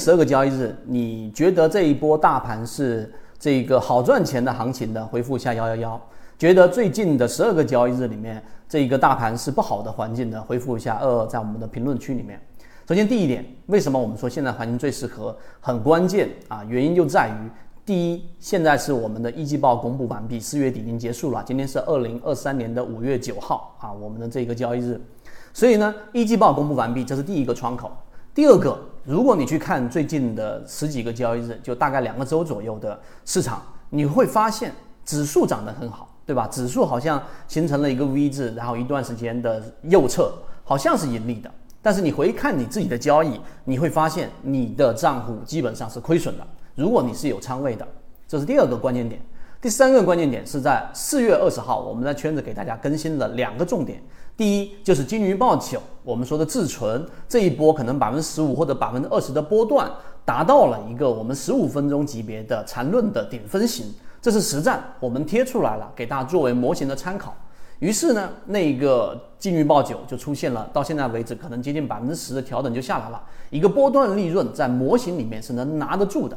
[0.00, 5.04] 十二个交易日，你觉得这一波大盘是这个好赚钱的行情的？
[5.04, 6.00] 回复一下幺幺幺。
[6.38, 10.40] 觉得最近的十二个交易日里面，这一个大盘是不好的环境的？
[10.40, 12.40] 回复一下二二，在我们的评论区里面。
[12.88, 15.36] 首先第一点，为什么我们说现在环境最适合？
[15.60, 17.50] 很关键啊，原因就在于
[17.84, 24.98] 第一，现在是我们的一季报公布完毕，四月底已经结束了，今天是二零二三年的五月九号啊，我们的这个交易日，
[25.52, 27.92] 所以呢，一季报公布完毕，这是第一个窗口。
[28.40, 34.72] 第二个，如果你去看最近的十几个交易日，就大概两个周左右的市场，你会发现
[35.04, 36.48] 指数涨得很好，对吧？
[36.50, 40.32] 指数好像形成了一个 V 字，然后一段时间的右侧
[40.64, 41.50] 好像是盈利的，
[41.82, 46.46] 但是你回看你自己的交易，你会发现你的账户基本上是亏损的。
[46.74, 47.86] 如果你是有仓位的，
[48.26, 49.20] 这是第二个关键点。
[49.60, 54.02] 第三个关键点是在四月二十号，我们在圈子给大家更新了两个重点。
[54.40, 59.92] 第一就是金鱼报九，我们说的自存这一波可能百分之十五或者百分之二十的波段，
[60.24, 67.36] 达到了一个我们十五分钟级别的缠论的顶分型，这是实战，我们贴出来了，给大家作为模型的参考。
[67.80, 76.34] 于是呢，那个金鱼报九就出现了，到现在为止可能接近百分之十的调整就下来了，一个波段利润在模型里面是能拿得住的。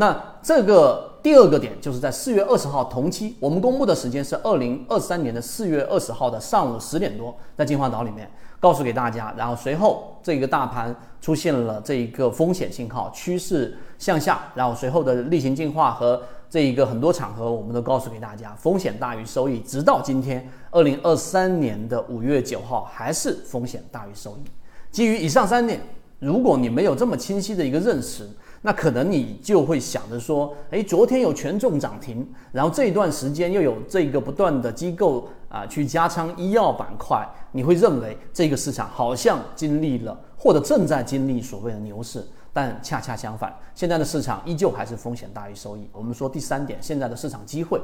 [0.00, 8.26] 那这个第二个点就是在四月二十号同期，我们公布的时间是二零二三年的四月二十号的上午十点多，在金华岛里面
[8.58, 24.50] 告诉给大家，然后随后这个大盘出现了这一个风险信号，趋势向下，然后随后的例行进化和这一个很多场合我们都告诉给大家，风险大于收益，直到今天二零二三年的五月九号还是风险大于收益。
[24.90, 25.78] 基于以上三点，
[26.20, 28.26] 如果你没有这么清晰的一个认识，
[28.62, 45.88] 那可能你就会想着说，哎，昨天有权重涨停，然后这一段时间又有这个不断的机构啊去加仓医药板块，你会认为这个市场好像经历了或者正在经历所谓的牛市，但恰恰相反，现在的市场依旧还是风险大于收益。
[45.90, 47.80] 我们说第三点，现在的市场机会，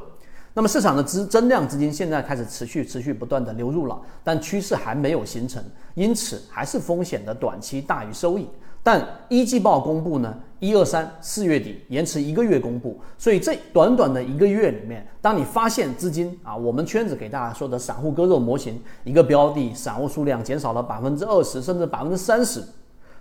[0.52, 5.64] 那么市场的资增量资金现在开始持续持续不断的流入了，但趋势还没有形成，
[5.94, 8.46] 因此还是风险的短期大于收益。
[8.86, 22.62] 但一季报公布呢，一二三四月底延迟一个月公布，所以这短短的一个月里面，当你发现资金啊，我们圈子给大家说的散户割肉模型，一个标的散户数量减少了百分之二十甚至百分之三十，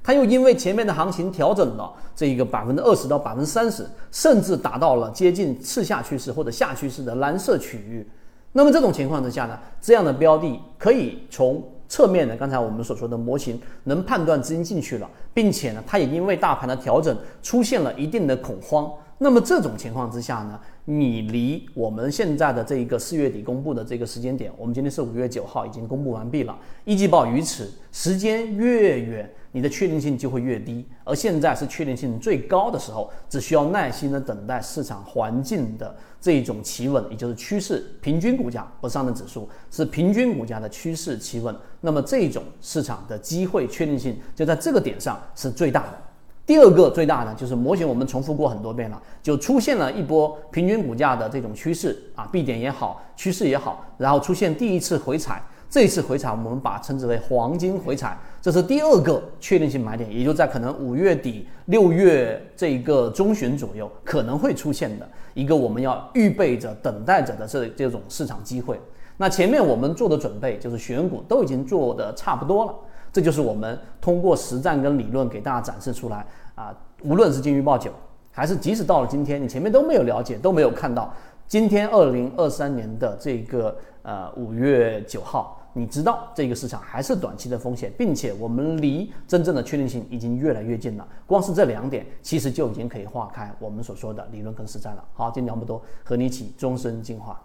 [0.03, 8.07] 它又因为前面的行情调整了这一个百分之二十到百分之三十，甚至达到了接近次下趋势或者下趋势的蓝色区域，
[8.51, 11.63] 那么这种情况之下呢，这样的标的可以从。
[11.87, 18.91] 侧面的，刚才我们所说的模型能判断资金进去了，并且呢，它也因为大盘的调整出现了一定的恐慌。
[19.17, 26.57] 那么这种情况之下呢，你离我们现在的这一个四月底公布的这个时间点，我们今天是五月九号，已经公布完毕了。
[26.83, 30.85] 一季报于此时间越远，你的确定性就会越低。
[31.05, 41.55] 而现在是确定性最高的时候，只需要耐心的等待市场环境的这种企稳，也就是趋势平均股价不上的指数，是平均股价的趋势企稳。
[41.79, 46.01] 那么这种市场的机会确定性就在这个点上是最大的。
[46.45, 68.79] 第二个最大的就是模型，我们重复过很多遍了，就出现了一波平均股价的这种趋势啊，B 点也好，趋势也好，然后出现第一次回踩，这一次回踩我们把称之为黄金回踩，这是第二个确定性买点，也就在可能五月底六月这一个中旬左右可能会出现的一个我们要预备着等待着的这这种市场机会。
[69.17, 72.75] 那前面我们做的准备就是选股都已经做的差不多了。
[73.15, 77.89] 这就是我们通过实战跟理论给大家展示出来啊，无论是金鱼报九，
[78.29, 81.13] 还是即使到了今天，你前面都没有了解，都没有看到，
[81.47, 91.07] 今天二零二三年的这个呃五月九号，你知道这个市场还是短期的风险，并且我们离真正的确定性已经越来越近了。
[91.25, 95.01] 光是这两点，其实就已经可以化开我们所说的理论跟实战了。
[95.13, 97.41] 好，今天聊不多，和你一起终身进化。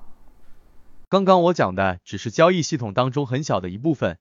[1.09, 4.17] 刚刚我讲的只是交易系统当中很小的一部分。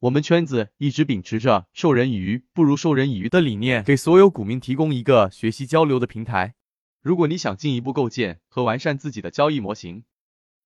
[0.00, 6.54] 我们圈子一直秉持着授人以鱼不如授人以渔的理念，给所有股民提供一个学习交流的平台。
[7.02, 10.04] 如果你想进一步构建和完善自己的交易模型，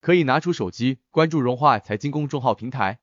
[0.01, 3.01] 可以拿出手机关注融化财经公众号平台。